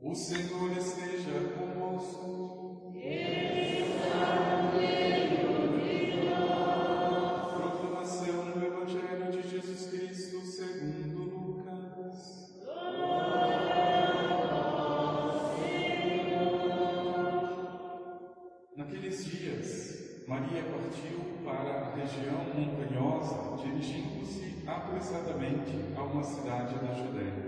[0.00, 2.92] O Senhor esteja convosco.
[7.56, 12.48] Proclamação do Evangelho de Jesus Cristo segundo Lucas.
[18.76, 27.47] Naqueles dias, Maria partiu para a região montanhosa, dirigindo-se apressadamente a uma cidade da Judéia.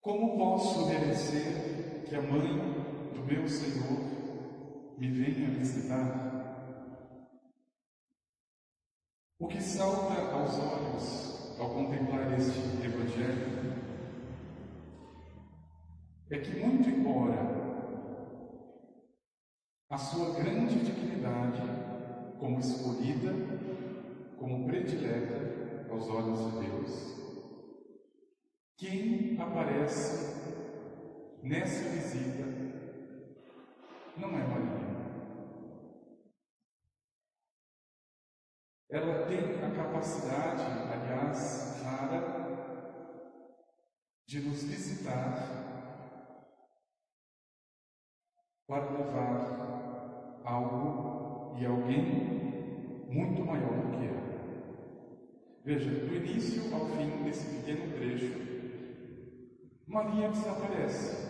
[0.00, 2.56] Como posso merecer que a mãe
[3.12, 3.98] do meu Senhor
[4.96, 6.28] me venha visitar?
[9.40, 13.58] O que salta aos olhos ao contemplar este Evangelho
[16.30, 17.58] é que, muito embora
[19.90, 21.62] a sua grande dignidade
[22.38, 23.32] como escolhida,
[24.38, 27.27] como predileta aos olhos de Deus,
[28.78, 30.38] quem aparece
[31.42, 32.44] nessa visita
[34.16, 34.88] não é Maria.
[38.88, 40.62] Ela tem a capacidade,
[40.92, 42.38] aliás, rara,
[44.24, 45.58] de nos visitar
[48.68, 54.28] para levar algo e alguém muito maior do que ela.
[55.64, 58.47] Veja, do início ao fim desse pequeno trecho,
[59.88, 61.28] Maria desaparece.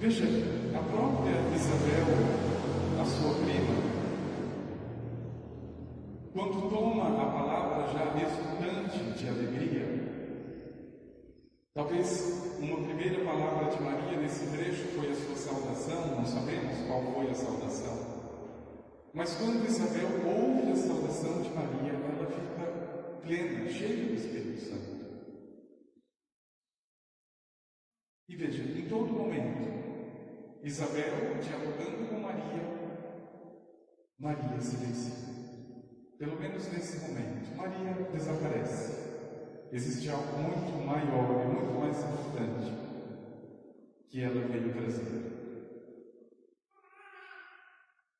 [0.00, 0.24] Veja,
[0.74, 2.06] a própria Isabel,
[3.00, 3.76] a sua prima,
[6.32, 9.86] quando toma a palavra já exultante de alegria,
[11.74, 17.02] talvez uma primeira palavra de Maria nesse trecho foi a sua saudação, não sabemos qual
[17.12, 18.16] foi a saudação.
[19.12, 22.56] Mas quando Isabel ouve a saudação de Maria, ela fica
[23.26, 24.96] plena, cheia do Espírito Santo.
[28.28, 29.66] E veja, em todo momento,
[30.66, 32.64] Isabel dialogando com Maria,
[34.18, 35.14] Maria silencia.
[36.18, 39.06] Pelo menos nesse momento, Maria desaparece.
[39.70, 42.74] Existe algo muito maior e muito mais importante
[44.08, 45.36] que ela veio trazer.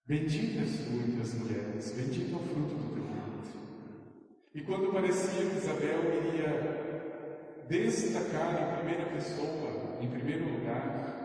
[0.07, 3.51] Bendita és tu entre as mulheres, bendito é o fruto do teu ventre.
[4.55, 11.16] E quando parecia que Isabel iria destacar em primeira pessoa, em primeiro lugar,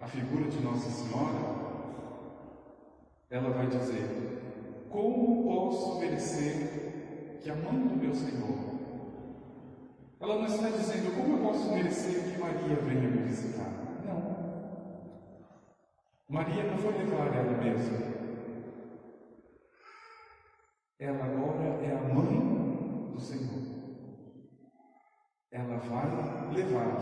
[0.00, 1.60] a figura de Nossa Senhora,
[3.28, 8.70] ela vai dizer: Como posso merecer que a mãe do meu Senhor?
[10.18, 13.70] Ela não está dizendo como eu posso merecer que Maria venha me visitar.
[14.06, 15.40] Não.
[16.28, 18.10] Maria não foi levar ela mesma.
[20.98, 23.60] Ela agora é a mãe do Senhor.
[25.50, 27.00] Ela vai levar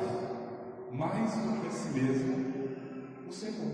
[0.92, 2.57] mais do que a si mesma
[3.28, 3.72] o Senhor.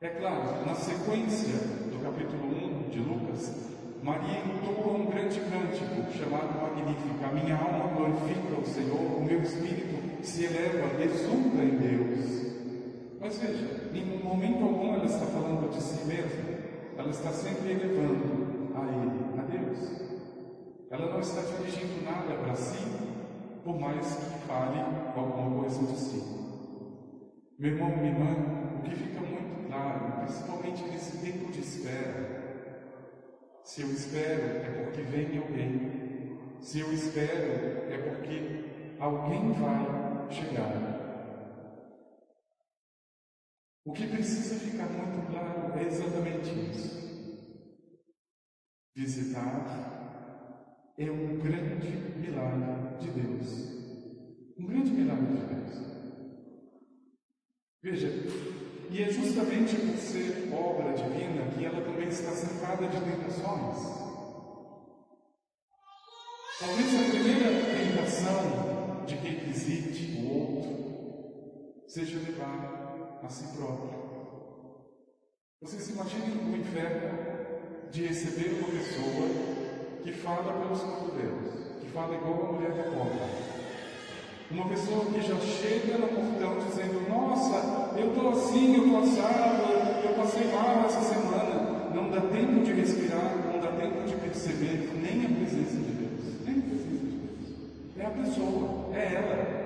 [0.00, 1.54] É claro, na sequência
[1.90, 3.72] do capítulo 1 de Lucas,
[4.02, 7.26] Maria entoa um grande cântico chamado Magnífica.
[7.26, 12.48] A minha alma glorifica o Senhor, o meu espírito se eleva, exulta em Deus.
[13.18, 16.54] Mas veja, em momento algum ela está falando de si mesma,
[16.96, 20.08] ela está sempre elevando a Ele, a Deus.
[20.90, 22.86] Ela não está dirigindo nada para si,
[23.64, 24.80] por mais que fale
[25.16, 26.37] alguma coisa de si.
[27.58, 32.38] Meu irmão, minha irmã, o que fica muito claro, principalmente nesse tempo de espera,
[33.64, 40.72] se eu espero é porque vem alguém, se eu espero é porque alguém vai chegar.
[43.84, 47.08] O que precisa ficar muito claro é exatamente isso.
[48.94, 51.90] Visitar é um grande
[52.20, 54.54] milagre de Deus.
[54.56, 55.97] Um grande milagre de Deus.
[57.80, 58.08] Veja,
[58.90, 64.08] e é justamente por ser obra divina que ela também está cercada de tentações.
[66.58, 74.08] Talvez a primeira tentação de quem visite o outro seja levar a si próprio.
[75.60, 82.48] Vocês imaginem o inferno de receber uma pessoa que fala pelos cotovelos, que fala igual
[82.48, 83.47] a mulher da cobra
[84.50, 89.62] uma pessoa que já chega no portão dizendo: Nossa, eu estou assim, eu estou assado,
[90.04, 91.90] eu passei mal essa semana.
[91.94, 96.46] Não dá tempo de respirar, não dá tempo de perceber nem a presença de Deus.
[96.46, 97.98] Nem a presença de Deus.
[97.98, 99.58] É a pessoa, é ela.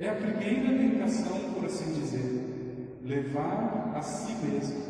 [0.00, 4.82] É a primeira tentação, por assim dizer, levar a si mesmo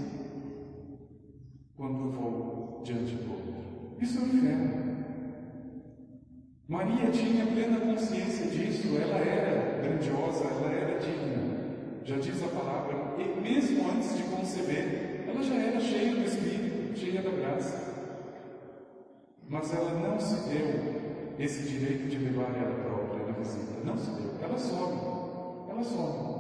[1.77, 3.55] quando eu vou diante do outro.
[4.01, 4.94] Isso é o inferno.
[6.67, 11.63] Maria tinha plena consciência disso, ela era grandiosa, ela era digna.
[12.05, 16.99] Já diz a palavra, e mesmo antes de conceber, ela já era cheia do Espírito,
[16.99, 17.95] cheia da graça.
[19.47, 23.85] Mas ela não se deu esse direito de levar ela própria na visita.
[23.85, 24.35] Não se deu.
[24.41, 25.71] Ela sobe.
[25.71, 26.35] Ela sobe.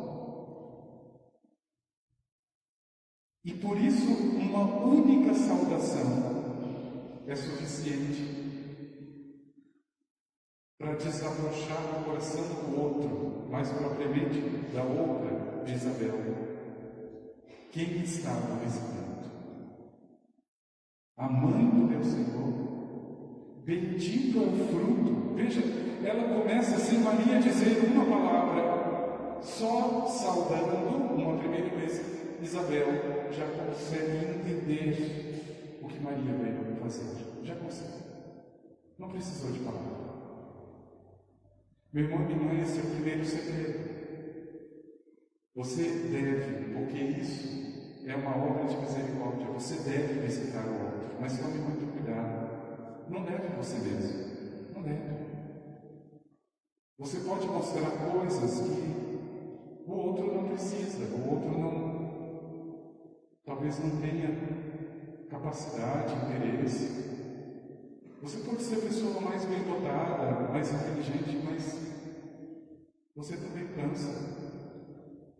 [3.44, 8.44] E por isso, uma única saudação é suficiente
[10.85, 14.41] para desabrochar o coração do outro, mais propriamente
[14.75, 16.13] da outra de Isabel.
[17.73, 19.25] Quem estava visitando?
[21.17, 23.65] A mãe do meu Senhor.
[23.65, 25.35] Bendito é o fruto.
[25.35, 25.63] Veja,
[26.05, 32.03] ela começa sem Maria dizer uma palavra, só saudando uma primeira vez.
[32.43, 32.87] Isabel
[33.33, 37.07] já consegue entender o que Maria veio fazer.
[37.43, 38.05] Já consegue.
[38.99, 40.04] Não precisou de palavra.
[41.94, 43.79] Meu irmão e minha irmã, esse é o primeiro segredo.
[45.55, 51.38] Você deve, porque isso é uma obra de misericórdia, você deve visitar o outro, mas
[51.38, 53.08] tome muito cuidado.
[53.08, 54.75] Não deve você mesmo.
[54.75, 55.05] Não deve.
[56.99, 62.90] Você pode mostrar coisas que o outro não precisa, o outro não,
[63.47, 67.24] talvez não tenha capacidade, interesse.
[68.25, 71.79] Você pode ser a pessoa mais bem dotada, mais inteligente, mas
[73.15, 74.09] você também cansa.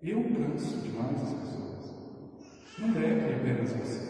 [0.03, 1.95] Eu canso demais as pessoas.
[2.79, 4.01] Não deve apenas você.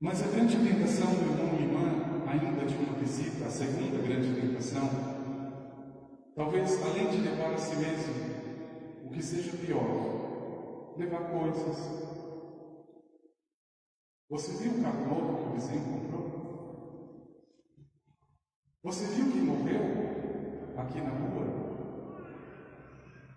[0.00, 4.40] Mas a grande tentação, meu irmão e irmã, ainda de uma visita, a segunda grande
[4.40, 4.88] tentação,
[6.36, 8.14] talvez além de levar a si mesmo,
[9.06, 12.17] o que seja pior, levar coisas.
[14.30, 16.28] Você viu o carro novo que o vizinho comprou?
[18.82, 19.80] Você viu quem morreu
[20.76, 21.46] aqui na rua?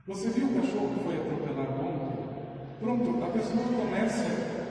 [0.05, 2.11] Você viu o cachorro que foi atropelado ontem?
[2.81, 4.25] Pronto, a pessoa começa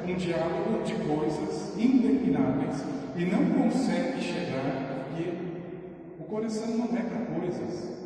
[0.06, 2.84] um diálogo de coisas intermináveis
[3.16, 7.98] e não consegue chegar porque o coração não é para coisas.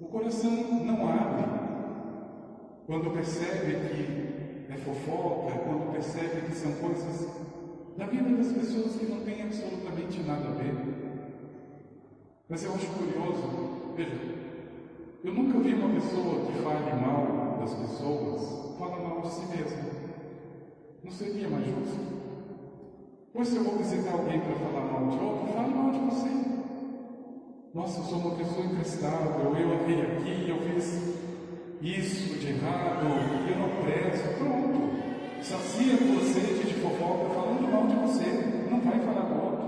[0.00, 1.44] O coração não abre
[2.84, 4.35] quando percebe que
[4.68, 7.28] é fofoca, quando percebe que são coisas
[7.96, 10.74] da vida das pessoas que não têm absolutamente nada a ver.
[12.48, 14.36] Mas eu acho curioso, veja,
[15.24, 19.90] eu nunca vi uma pessoa que fale mal das pessoas falar mal de si mesma.
[21.02, 22.16] Não seria mais justo?
[23.32, 26.30] Pois se eu vou visitar alguém para falar mal de outro, fale mal de você.
[27.74, 31.25] Nossa, eu sou uma pessoa imprestável, eu errei aqui, eu fiz
[31.80, 33.06] isso de errado,
[33.48, 34.38] eu não prezo.
[34.38, 34.96] Pronto.
[35.42, 38.68] Sacia a sede de fofoca falando mal de você.
[38.70, 39.66] Não vai falar do outro.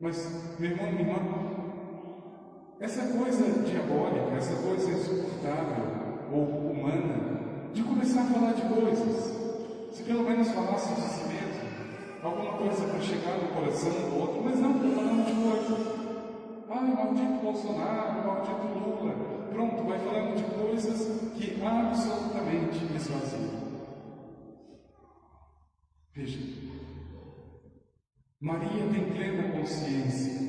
[0.00, 1.50] Mas, meu irmão, minha irmã,
[2.80, 5.84] essa coisa diabólica, essa coisa insuportável
[6.32, 7.40] ou humana,
[7.74, 9.36] de começar a falar de coisas,
[9.92, 11.60] se pelo menos falasse de si mesmo,
[12.22, 16.00] alguma coisa para chegar no coração do outro, mas não, falando de coisas.
[16.70, 19.39] Ai, maldito Bolsonaro, maldito Lula.
[19.52, 23.60] Pronto, vai falando de coisas que absolutamente esvaziam.
[26.14, 26.38] Veja,
[28.40, 30.40] Maria tem plena consciência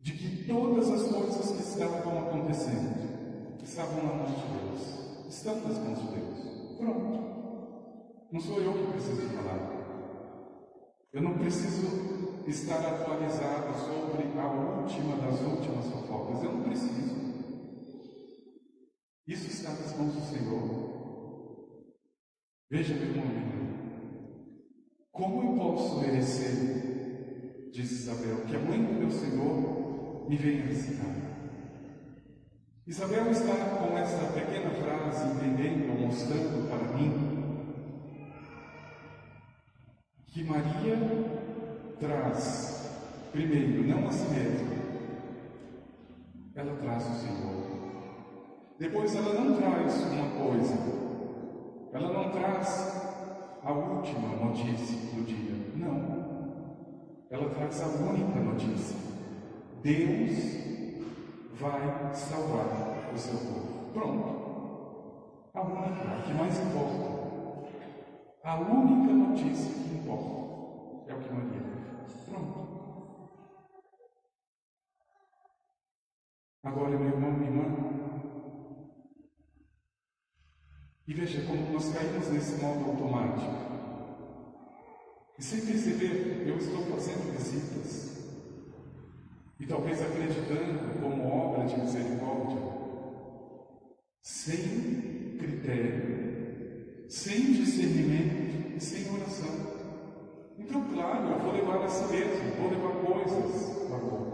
[0.00, 5.78] de que todas as coisas que estavam acontecendo estavam na mão de Deus, estão nas
[5.78, 6.76] mãos de Deus.
[6.78, 7.20] Pronto.
[8.32, 9.70] Não sou eu que preciso falar.
[11.12, 16.42] Eu não preciso estar atualizado sobre a última das últimas fofocas.
[16.44, 17.19] Eu não preciso.
[19.30, 21.84] Isso está nas mãos do Senhor.
[22.68, 23.24] Veja, meu irmão,
[25.12, 31.14] como eu posso merecer, diz Isabel, que a mãe do meu Senhor me venha visitar?
[32.84, 37.12] Isabel está com essa pequena frase entendendo, mostrando para mim
[40.26, 40.98] que Maria
[42.00, 42.98] traz,
[43.30, 44.74] primeiro, não a si mesma,
[46.56, 47.69] ela traz o Senhor.
[48.80, 50.74] Depois, ela não traz uma coisa,
[51.92, 57.20] ela não traz a última notícia do dia, não.
[57.28, 58.96] Ela traz a única notícia:
[59.82, 60.32] Deus
[61.60, 63.92] vai salvar o seu povo.
[63.92, 64.40] Pronto.
[65.52, 67.20] A única, a que mais importa.
[68.42, 72.24] A única notícia que importa é o que Maria fez.
[72.30, 72.60] Pronto.
[76.64, 77.90] Agora, meu irmão, minha irmã,
[81.06, 83.70] e veja como nós caímos nesse modo automático.
[85.38, 88.10] E sem perceber, eu estou fazendo visitas.
[89.58, 92.60] E talvez acreditando como obra de misericórdia,
[94.22, 99.70] sem critério, sem discernimento e sem oração.
[100.58, 104.30] Então, claro, eu vou levar a si mesmo, vou levar coisas para o outro.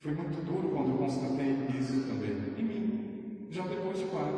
[0.00, 4.32] Foi muito duro quando eu constatei isso também em mim, já depois de pai.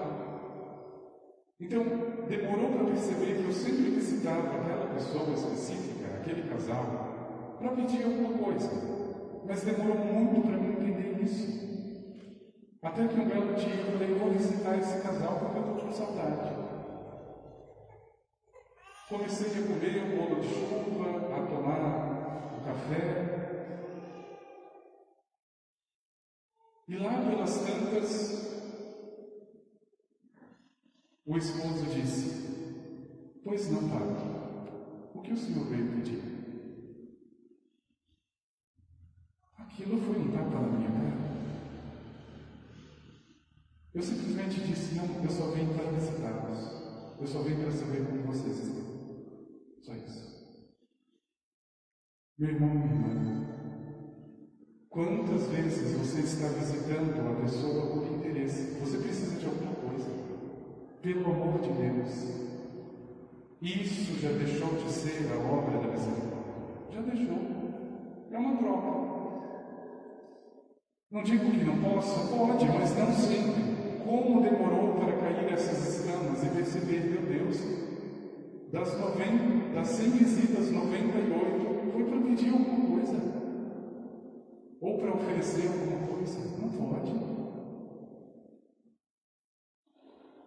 [1.63, 1.85] Então,
[2.29, 8.37] demorou para perceber que eu sempre visitava aquela pessoa específica, aquele casal, para pedir alguma
[8.37, 8.69] coisa.
[9.47, 11.63] Mas demorou muito para mim entender isso.
[12.83, 15.93] Até que um belo dia eu falei, vou visitar esse casal porque eu estou com
[15.93, 16.53] saudade.
[19.09, 23.33] Comecei a comer o bolo de chuva, a tomar o café.
[26.89, 28.52] E lá pelas tantas,
[31.25, 36.23] o esposo disse: Pois não, pai, o que o senhor veio pedir?
[39.59, 41.23] Aquilo foi um tapa na minha cara.
[43.95, 46.83] Eu simplesmente disse: não, eu só vim para visitá-los.
[47.21, 48.83] Eu só vim para saber como vocês estão.
[49.83, 50.33] Só isso.
[52.39, 53.47] Meu irmão, minha irmã,
[54.89, 58.79] quantas vezes você está visitando uma pessoa por interesse?
[58.81, 59.82] Você precisa de alguma.
[61.03, 62.43] Pelo amor de Deus.
[63.61, 66.93] Isso já deixou de ser a obra da misericórdia.
[66.93, 67.39] Já deixou.
[68.31, 69.13] É uma troca.
[71.11, 73.63] Não digo que não possa, pode, mas não sempre.
[74.05, 77.61] Como demorou para cair essas escamas e perceber, meu Deus,
[78.71, 83.21] das, 90, das 100 visitas, 98 foi para pedir alguma coisa.
[84.81, 86.39] Ou para oferecer alguma coisa.
[86.61, 87.42] Não pode.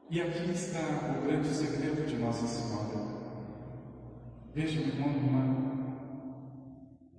[0.07, 3.05] E aqui está o grande segredo de Nossa Senhora.
[4.53, 5.65] Veja, meu irmão, irmã,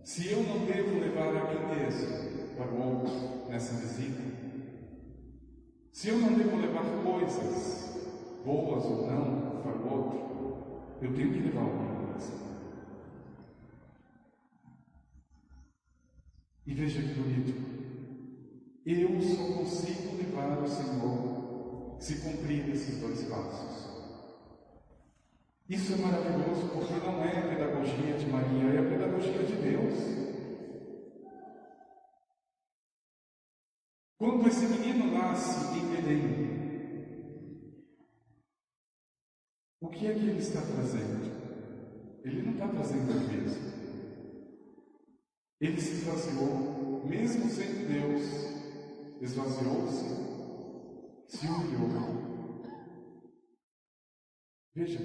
[0.04, 4.22] se eu não devo levar a mim para o outro nessa visita,
[5.90, 11.40] se eu não devo levar coisas, boas ou não, para o outro, eu tenho que
[11.40, 12.32] levar alguma coisa.
[16.64, 17.66] E veja que bonito.
[18.86, 21.35] Eu só consigo levar o Senhor
[21.98, 23.96] se cumprir esses dois passos.
[25.68, 30.26] Isso é maravilhoso porque não é a pedagogia de Maria, é a pedagogia de Deus.
[34.18, 36.46] Quando esse menino nasce em Belém,
[39.80, 41.36] o que é que ele está trazendo?
[42.24, 43.76] Ele não está trazendo o mesmo.
[45.60, 48.22] Ele se esvaziou, mesmo sendo Deus,
[49.20, 50.25] esvaziou-se,
[51.28, 52.16] se humilhou.
[54.74, 55.00] Veja,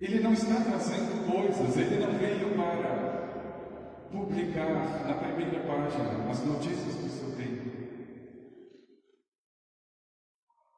[0.00, 6.94] ele não está trazendo coisas, ele não veio para publicar na primeira página as notícias
[6.96, 7.74] do seu tempo.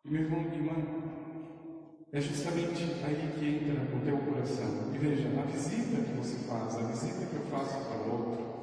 [0.04, 1.06] Meu irmão e irmã,
[2.12, 4.94] é justamente aí que entra o teu coração.
[4.94, 8.55] E veja, a visita que você faz, a visita que eu faço para o outro,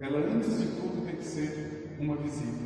[0.00, 2.64] ela antes de tudo tem que ser uma visita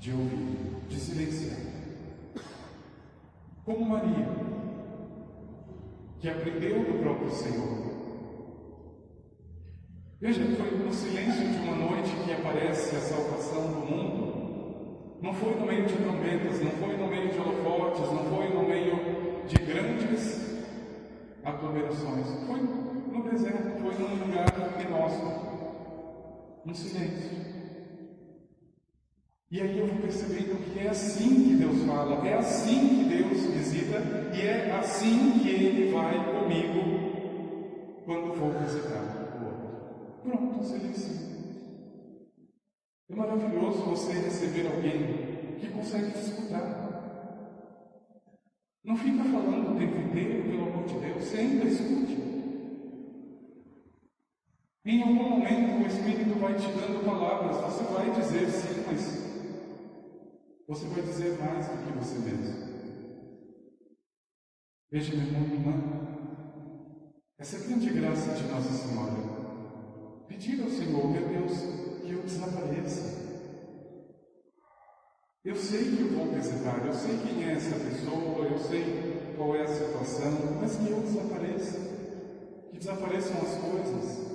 [0.00, 1.60] de ouvir, de silenciar.
[3.64, 4.28] Como Maria,
[6.20, 7.86] que aprendeu do próprio Senhor
[10.18, 15.16] Veja, foi no silêncio de uma noite que aparece a salvação do mundo.
[15.20, 18.62] Não foi no meio de trombetas, não foi no meio de holofotes, não foi no
[18.66, 18.96] meio
[19.46, 20.56] de grandes
[21.44, 22.26] aglomerações.
[22.46, 22.85] Foi
[23.16, 24.46] no deserto, foi num lugar
[24.80, 25.46] inóspito,
[26.64, 27.46] no silêncio.
[29.50, 33.46] E aí eu vou percebendo que é assim que Deus fala, é assim que Deus
[33.46, 34.02] visita
[34.34, 37.06] e é assim que Ele vai comigo
[38.04, 39.66] quando vou visitar o outro.
[40.22, 41.26] Pronto, silêncio.
[43.08, 46.84] É maravilhoso você receber alguém que consegue te escutar.
[48.84, 52.26] Não fica falando o tempo inteiro, pelo amor de Deus, senta, escute.
[54.88, 59.26] Em algum momento o Espírito vai te dando palavras, você vai dizer sim, mas
[60.68, 62.66] você vai dizer mais do que você mesmo.
[64.88, 65.72] Veja, meu irmão irmã,
[67.36, 70.24] essa grande graça de Nossa Senhora.
[70.28, 71.52] Pedir ao Senhor, meu Deus,
[72.04, 73.26] que eu desapareça.
[75.44, 79.56] Eu sei que eu vou visitar, eu sei quem é essa pessoa, eu sei qual
[79.56, 81.80] é a situação, mas que eu desapareça.
[82.70, 84.25] Que desapareçam as coisas.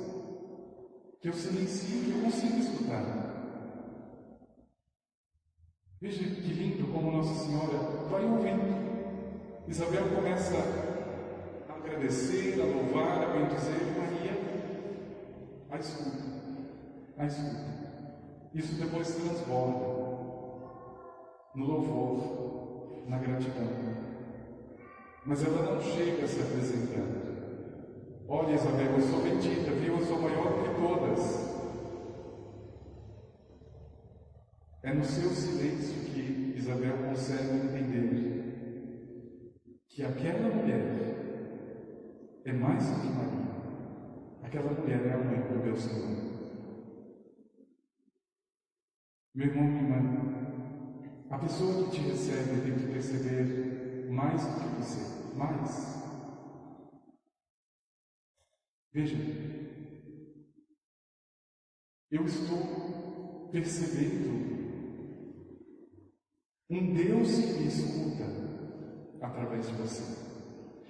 [1.22, 3.04] Que eu silencie, que eu consiga escutar.
[6.02, 7.78] Veja que lindo como Nossa Senhora
[8.10, 8.82] vai ouvindo.
[9.68, 10.58] Isabel começa
[11.70, 14.52] a agradecer, a louvar, a bendizer, Maria
[15.72, 16.24] a escuta,
[17.18, 17.82] a escuta.
[18.54, 20.02] Isso depois transborda
[21.56, 23.70] no louvor, na gratidão.
[25.26, 27.21] Mas ela não chega se apresentando.
[28.34, 29.98] Olha, Isabel, eu sou bendita, viu?
[29.98, 31.52] Eu sou maior que todas.
[34.84, 39.52] É no seu silêncio que Isabel consegue entender
[39.90, 40.82] que aquela mulher
[42.46, 43.52] é mais do que Maria.
[44.44, 46.18] Aquela mulher é a mãe do meu Senhor.
[49.36, 50.22] Meu irmão, minha irmã,
[51.30, 56.01] a pessoa que te recebe tem que perceber mais do que você, mais.
[58.94, 59.16] Veja,
[62.12, 64.30] eu estou percebendo
[66.70, 68.26] um Deus que me escuta
[69.22, 70.04] através de você.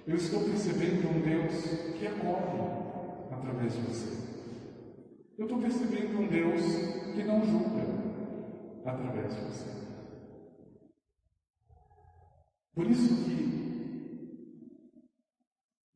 [0.04, 1.64] Eu estou percebendo um Deus
[1.96, 2.82] que acolhe
[3.30, 4.32] através de você.
[5.38, 6.60] Eu estou percebendo um Deus
[7.14, 7.84] que não julga
[8.84, 9.82] através de você.
[12.74, 13.61] Por isso que,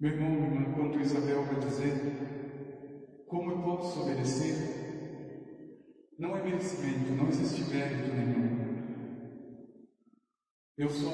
[0.06, 1.92] meu irmão, minha irmã, Isabel vai dizer
[3.26, 4.54] como eu posso obedecer,
[6.16, 8.66] não é merecimento, não existe mérito nenhum.
[10.78, 11.12] Eu sou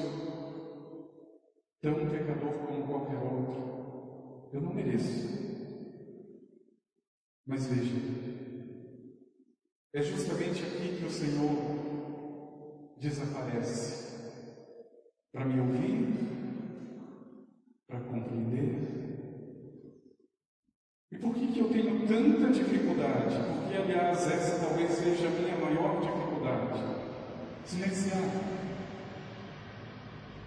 [1.81, 4.49] tão pecador como qualquer outro.
[4.53, 5.41] Eu não mereço.
[7.47, 7.95] Mas veja,
[9.93, 14.13] é justamente aqui que o Senhor desaparece
[15.31, 16.23] para me ouvir,
[17.93, 18.93] para compreender.
[21.11, 23.35] E por que, que eu tenho tanta dificuldade?
[23.35, 26.83] Porque, aliás, essa talvez seja a minha maior dificuldade.
[27.65, 28.21] Silenciar.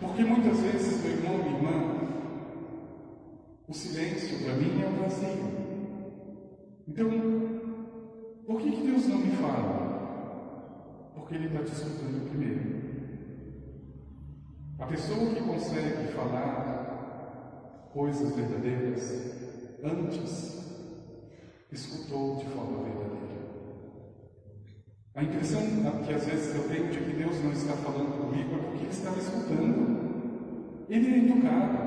[0.00, 1.96] Porque muitas vezes, meu irmão, minha irmã,
[3.68, 5.56] o silêncio para mim é um vazio.
[6.88, 7.10] Então,
[8.46, 11.10] por que, que Deus não me fala?
[11.14, 12.76] Porque Ele está te escutando primeiro.
[14.78, 19.36] A pessoa que consegue falar coisas verdadeiras
[19.82, 20.65] antes
[21.76, 23.16] escutou de forma verdadeira.
[25.14, 25.62] A impressão
[26.04, 28.90] que às vezes eu tenho de que Deus não está falando comigo é porque Ele
[28.90, 30.86] está me escutando.
[30.88, 31.86] Ele é educado.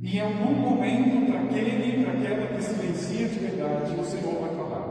[0.00, 4.54] E em algum momento, para aquele, para aquela que silencia de verdade, o Senhor vai
[4.54, 4.84] falar.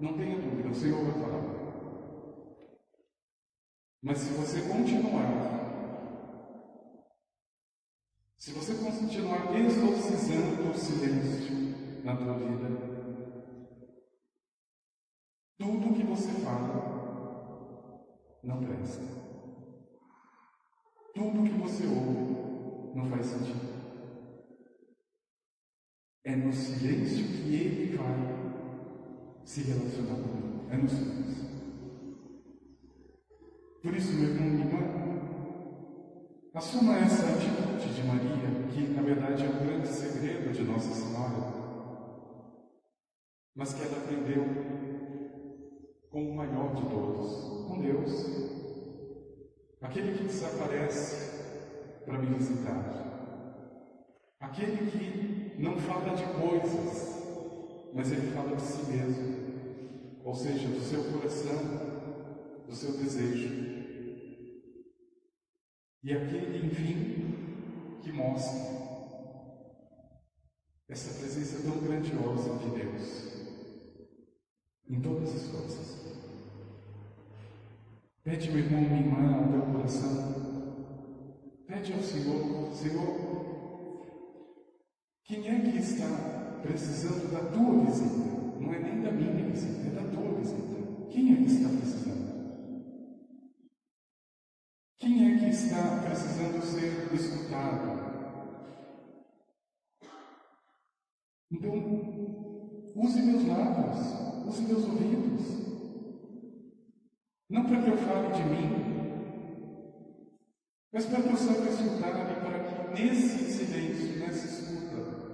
[0.00, 1.44] Não tenha dúvida, o Senhor vai falar.
[4.02, 5.54] Mas se você continuar,
[8.36, 8.73] se você
[9.34, 12.68] continuar exorcizando o silêncio na tua vida,
[15.58, 16.94] tudo que você fala
[18.42, 19.02] não presta.
[21.14, 23.74] Tudo que você ouve não faz sentido.
[26.24, 30.66] É no silêncio que ele vai se relacionar comigo.
[30.70, 31.44] É no silêncio.
[33.82, 34.94] Por isso, meu irmão irmã,
[36.54, 41.64] assuma essa atitude de Maria, que na verdade é um grande segredo de Nossa Senhora,
[43.54, 44.44] mas que ela aprendeu
[46.10, 48.12] com o maior de todos, com Deus,
[49.82, 53.04] aquele que desaparece para me visitar,
[54.40, 57.22] aquele que não fala de coisas,
[57.92, 59.34] mas ele fala de si mesmo.
[60.24, 63.74] ou seja, do seu coração, do seu desejo.
[66.02, 67.43] E aquele, enfim,
[68.04, 68.60] que mostra
[70.90, 73.34] essa presença tão grandiosa de Deus
[74.90, 76.04] em todas as coisas.
[78.22, 80.34] Pede, meu irmão, minha irmã, ao teu coração.
[81.66, 84.04] Pede ao Senhor, Senhor,
[85.24, 88.60] quem é que está precisando da tua visita?
[88.60, 91.08] Não é nem da minha visita, é da tua visita.
[91.10, 92.24] Quem é que está precisando?
[94.98, 98.04] Quem é que está precisando ser escutado?
[101.50, 101.72] Então,
[102.96, 105.64] use meus lábios, use meus ouvidos.
[107.48, 108.84] Não para que eu fale de mim,
[110.92, 115.24] mas para que eu saiba escutar e para que nesse silêncio, nessa escuta,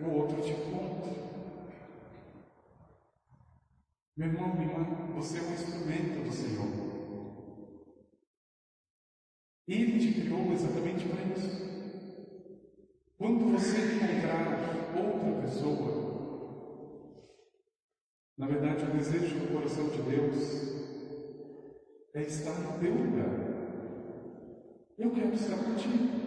[0.00, 1.24] o outro te encontre.
[4.16, 4.84] Meu irmão, minha irmã,
[5.16, 5.40] você é
[9.66, 11.64] Ele te criou exatamente para isso.
[13.16, 16.04] Quando você encontrar outra pessoa,
[18.36, 20.74] na verdade, o desejo do coração de Deus
[22.14, 23.54] é estar no teu lugar.
[24.98, 26.24] Eu quero estar contigo.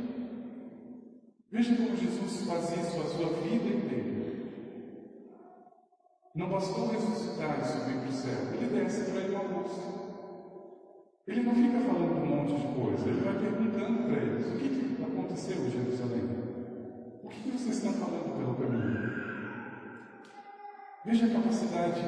[1.51, 4.17] Veja como Jesus faz isso a sua vida inteira.
[6.33, 10.06] Não bastou ressuscitar e subir para o céu, ele desce para ir ao almoço.
[11.27, 14.69] Ele não fica falando um monte de coisa, ele vai perguntando para eles: o que,
[14.69, 16.23] que aconteceu em Jerusalém?
[17.21, 19.27] O que, que vocês estão falando pelo caminho?
[21.03, 22.01] Veja a capacidade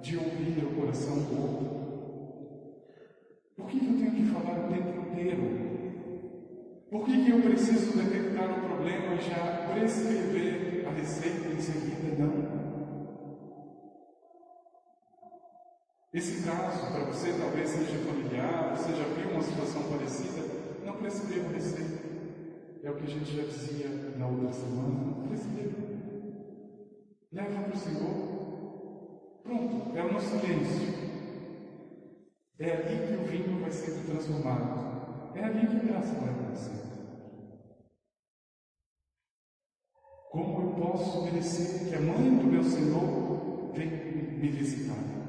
[0.00, 1.84] de ouvir o coração do outro.
[3.56, 5.64] Por que, que eu tenho que falar o tempo inteiro?
[6.90, 12.24] Por que, que eu preciso detectar o problema e já prescrever a receita em seguida?
[12.24, 12.53] Não.
[16.14, 20.46] Esse caso, para você, talvez seja familiar, você já viu uma situação parecida,
[20.86, 22.04] não prescreva receita.
[22.84, 25.74] É o que a gente já dizia na outra semana, não prescreva.
[27.32, 29.40] Leva para o Senhor.
[29.42, 30.94] Pronto, é o nosso silêncio.
[32.60, 35.34] É ali que o vinho vai ser transformado.
[35.34, 36.94] É ali que a graça vai acontecer.
[40.30, 45.23] Como eu posso merecer que a mãe do meu Senhor venha me visitar?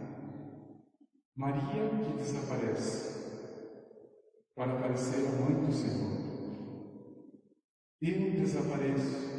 [1.35, 3.13] Maria que desaparece
[4.55, 6.15] para aparecer a mãe do Senhor.
[8.01, 9.35] Eu desapareço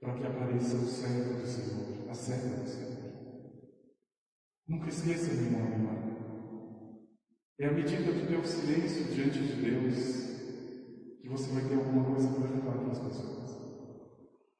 [0.00, 2.96] para que apareça o servo do Senhor, a serva do Senhor.
[4.66, 5.96] Nunca esqueça, meu irmão, irmã.
[7.60, 10.26] É a medida do teu silêncio diante de Deus
[11.20, 13.56] que você vai ter alguma coisa para levar para as pessoas.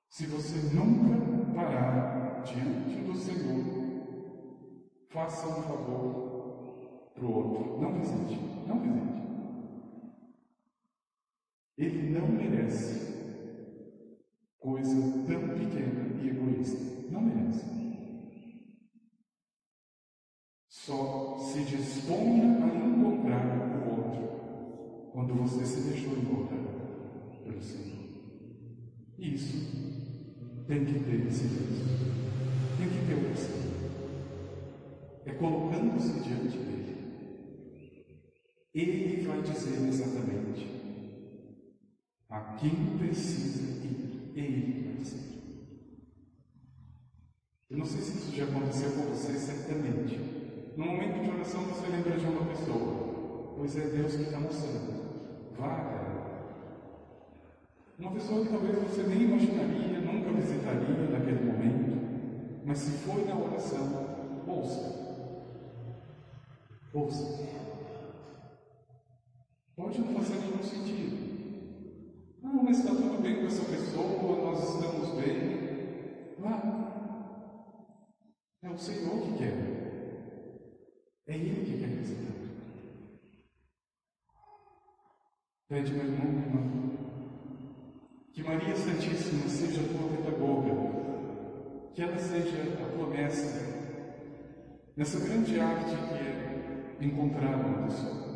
[0.09, 3.86] Se você nunca parar diante do Senhor,
[5.11, 7.81] faça um favor para o outro.
[7.81, 9.17] Não visite, não visite.
[11.79, 13.15] Ele não merece
[14.59, 14.95] coisa
[15.27, 17.11] tão pequena e egoísta.
[17.11, 17.65] Não merece.
[20.69, 26.63] Só se disponha a encontrar o outro quando você se deixou encontrar
[27.45, 28.07] pelo Senhor.
[29.19, 31.87] Isso tem que ter silêncio.
[32.79, 33.76] Tem que ter oração.
[35.27, 36.87] É colocando-se diante dele.
[38.73, 40.69] Ele vai dizer exatamente
[42.31, 44.33] a quem precisa ir.
[44.37, 45.37] Ele vai dizer.
[47.69, 50.17] Eu não sei se isso já aconteceu com você, certamente.
[50.77, 55.07] No momento de oração você lembra de uma pessoa, pois é Deus que está mostrando.
[55.59, 55.97] Vá até
[57.99, 63.37] Uma pessoa que talvez você nem imaginaria, nunca visitaria naquele momento, mas se foi na
[63.37, 65.06] oração, ouça.
[66.97, 67.47] Ouça.
[69.77, 72.41] Pode não fazer nenhum sentido.
[72.43, 76.37] Não, mas está tudo bem com essa pessoa, nós estamos bem.
[76.39, 76.57] Vá.
[78.63, 79.53] É o Senhor que quer.
[81.27, 82.33] É Ele que quer visitar.
[85.69, 86.97] Pede, meu irmão, minha irmã,
[88.33, 93.61] que Maria Santíssima seja a tua pedagoga, que ela seja a tua mestra,
[94.97, 96.46] nessa grande arte que é
[97.01, 98.27] encontrar uma pessoa,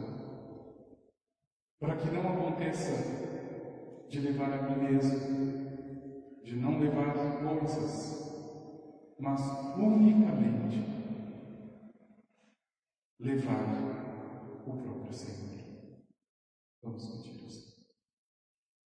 [1.79, 9.41] para que não aconteça de levar a mim mesmo, de não levar coisas, mas
[9.77, 10.85] unicamente
[13.19, 15.61] levar o próprio Senhor.
[16.83, 17.70] Vamos pedir ao Senhor.